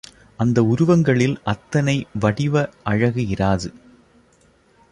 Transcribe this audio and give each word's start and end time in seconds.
அந்த 0.37 0.63
உருவங்களில் 0.63 1.35
அத்தனை 1.43 1.95
வடிவ 2.19 2.63
அழகு 2.83 3.27
இராது. 3.27 3.69